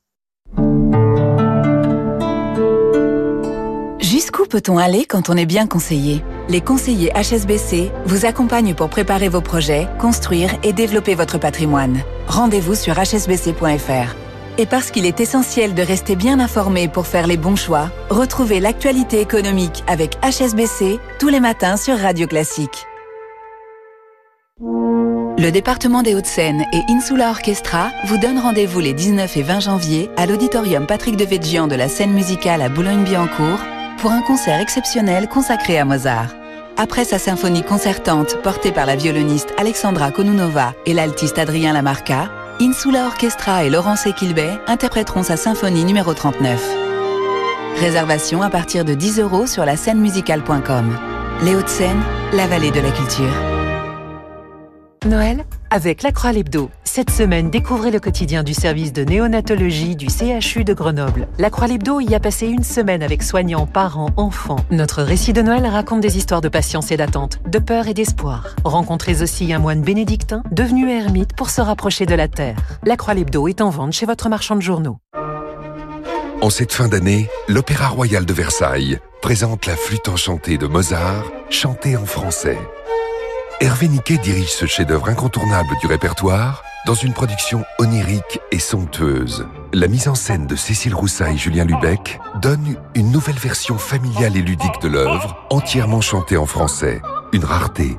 Jusqu'où 4.00 4.44
peut-on 4.44 4.78
aller 4.78 5.04
quand 5.04 5.30
on 5.30 5.36
est 5.36 5.46
bien 5.46 5.66
conseillé? 5.66 6.24
Les 6.48 6.60
conseillers 6.60 7.12
HSBC 7.14 7.92
vous 8.06 8.26
accompagnent 8.26 8.74
pour 8.74 8.88
préparer 8.88 9.28
vos 9.28 9.40
projets, 9.40 9.86
construire 9.98 10.50
et 10.64 10.72
développer 10.72 11.14
votre 11.14 11.38
patrimoine. 11.38 12.00
Rendez-vous 12.26 12.74
sur 12.74 12.94
hsbc.fr. 12.94 14.19
Et 14.60 14.66
parce 14.66 14.90
qu'il 14.90 15.06
est 15.06 15.20
essentiel 15.20 15.72
de 15.72 15.80
rester 15.80 16.16
bien 16.16 16.38
informé 16.38 16.86
pour 16.86 17.06
faire 17.06 17.26
les 17.26 17.38
bons 17.38 17.56
choix, 17.56 17.90
retrouvez 18.10 18.60
l'actualité 18.60 19.18
économique 19.18 19.82
avec 19.86 20.18
HSBC 20.22 21.00
tous 21.18 21.28
les 21.28 21.40
matins 21.40 21.78
sur 21.78 21.96
Radio 21.98 22.26
Classique. 22.26 22.86
Le 24.60 25.48
département 25.48 26.02
des 26.02 26.14
Hauts-de-Seine 26.14 26.66
et 26.74 26.92
Insula 26.92 27.30
Orchestra 27.30 27.88
vous 28.04 28.18
donnent 28.18 28.38
rendez-vous 28.38 28.80
les 28.80 28.92
19 28.92 29.34
et 29.38 29.42
20 29.42 29.60
janvier 29.60 30.10
à 30.18 30.26
l'auditorium 30.26 30.86
Patrick 30.86 31.16
de 31.16 31.24
Devedjian 31.24 31.66
de 31.66 31.74
la 31.74 31.88
scène 31.88 32.12
musicale 32.12 32.60
à 32.60 32.68
Boulogne-Billancourt 32.68 33.60
pour 33.96 34.10
un 34.10 34.20
concert 34.20 34.60
exceptionnel 34.60 35.26
consacré 35.26 35.78
à 35.78 35.86
Mozart. 35.86 36.34
Après 36.76 37.04
sa 37.04 37.18
symphonie 37.18 37.62
concertante 37.62 38.36
portée 38.42 38.72
par 38.72 38.84
la 38.84 38.96
violoniste 38.96 39.54
Alexandra 39.56 40.10
Konunova 40.10 40.74
et 40.84 40.92
l'altiste 40.92 41.38
Adrien 41.38 41.72
Lamarca, 41.72 42.30
Insula 42.62 43.06
Orchestra 43.06 43.64
et 43.64 43.70
Laurence 43.70 44.04
Equilbet 44.04 44.60
interpréteront 44.66 45.22
sa 45.22 45.38
symphonie 45.38 45.82
numéro 45.82 46.12
39. 46.12 46.62
Réservation 47.78 48.42
à 48.42 48.50
partir 48.50 48.84
de 48.84 48.92
10 48.92 49.18
euros 49.20 49.46
sur 49.46 49.64
la 49.64 49.78
scène 49.78 49.98
musicale.com. 49.98 50.94
Les 51.42 51.56
Hauts-de-Seine, 51.56 52.02
la 52.34 52.46
vallée 52.46 52.70
de 52.70 52.80
la 52.80 52.90
culture. 52.90 53.32
Noël 55.06 55.46
avec 55.70 56.02
la 56.02 56.12
Croix 56.12 56.32
Lebdo. 56.32 56.70
Cette 56.84 57.10
semaine, 57.10 57.50
découvrez 57.50 57.90
le 57.90 58.00
quotidien 58.00 58.42
du 58.42 58.54
service 58.54 58.92
de 58.92 59.04
néonatologie 59.04 59.94
du 59.94 60.08
CHU 60.08 60.64
de 60.64 60.74
Grenoble. 60.74 61.28
La 61.38 61.50
Croix 61.50 61.68
Lebdo 61.68 62.00
y 62.00 62.14
a 62.14 62.20
passé 62.20 62.48
une 62.48 62.64
semaine 62.64 63.02
avec 63.02 63.22
soignants, 63.22 63.66
parents, 63.66 64.10
enfants. 64.16 64.64
Notre 64.70 65.02
récit 65.02 65.32
de 65.32 65.42
Noël 65.42 65.64
raconte 65.66 66.00
des 66.00 66.18
histoires 66.18 66.40
de 66.40 66.48
patience 66.48 66.90
et 66.90 66.96
d'attente, 66.96 67.40
de 67.46 67.58
peur 67.58 67.86
et 67.86 67.94
d'espoir. 67.94 68.48
Rencontrez 68.64 69.22
aussi 69.22 69.52
un 69.52 69.58
moine 69.60 69.82
bénédictin 69.82 70.42
devenu 70.50 70.90
ermite 70.90 71.34
pour 71.34 71.50
se 71.50 71.60
rapprocher 71.60 72.06
de 72.06 72.14
la 72.14 72.28
terre. 72.28 72.56
La 72.84 72.96
Croix 72.96 73.14
Lebdo 73.14 73.46
est 73.46 73.60
en 73.60 73.70
vente 73.70 73.92
chez 73.92 74.06
votre 74.06 74.28
marchand 74.28 74.56
de 74.56 74.62
journaux. 74.62 74.98
En 76.42 76.48
cette 76.48 76.72
fin 76.72 76.88
d'année, 76.88 77.28
l'Opéra 77.48 77.88
Royal 77.88 78.24
de 78.24 78.32
Versailles 78.32 78.98
présente 79.20 79.66
la 79.66 79.76
flûte 79.76 80.08
enchantée 80.08 80.56
de 80.56 80.66
Mozart, 80.66 81.24
chantée 81.50 81.96
en 81.96 82.06
français. 82.06 82.58
Hervé 83.62 83.88
Niquet 83.88 84.16
dirige 84.16 84.48
ce 84.48 84.64
chef-d'œuvre 84.64 85.10
incontournable 85.10 85.76
du 85.82 85.86
répertoire 85.86 86.62
dans 86.86 86.94
une 86.94 87.12
production 87.12 87.62
onirique 87.78 88.40
et 88.52 88.58
somptueuse. 88.58 89.46
La 89.74 89.86
mise 89.86 90.08
en 90.08 90.14
scène 90.14 90.46
de 90.46 90.56
Cécile 90.56 90.94
Roussa 90.94 91.30
et 91.30 91.36
Julien 91.36 91.66
Lubeck 91.66 92.18
donne 92.40 92.76
une 92.94 93.12
nouvelle 93.12 93.36
version 93.36 93.76
familiale 93.76 94.34
et 94.38 94.40
ludique 94.40 94.80
de 94.80 94.88
l'œuvre, 94.88 95.36
entièrement 95.50 96.00
chantée 96.00 96.38
en 96.38 96.46
français. 96.46 97.02
Une 97.34 97.44
rareté. 97.44 97.98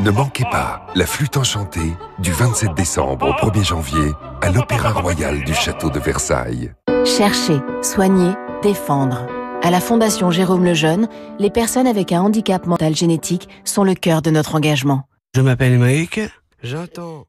Ne 0.00 0.12
manquez 0.12 0.44
pas 0.52 0.86
La 0.94 1.06
Flûte 1.06 1.36
Enchantée 1.36 1.96
du 2.20 2.30
27 2.30 2.74
décembre 2.74 3.26
au 3.26 3.50
1er 3.50 3.66
janvier 3.66 4.12
à 4.40 4.50
l'Opéra 4.50 4.92
Royal 4.92 5.42
du 5.42 5.52
Château 5.52 5.90
de 5.90 5.98
Versailles. 5.98 6.72
Chercher, 7.04 7.58
soigner, 7.82 8.34
défendre. 8.62 9.26
À 9.64 9.70
la 9.70 9.80
Fondation 9.80 10.30
Jérôme 10.30 10.62
Lejeune, 10.62 11.08
les 11.38 11.48
personnes 11.48 11.86
avec 11.86 12.12
un 12.12 12.20
handicap 12.20 12.66
mental 12.66 12.94
génétique 12.94 13.48
sont 13.64 13.82
le 13.82 13.94
cœur 13.94 14.20
de 14.20 14.28
notre 14.28 14.56
engagement. 14.56 15.04
Je 15.34 15.40
m'appelle 15.40 15.78
Mike. 15.78 16.20
J'entends 16.62 17.24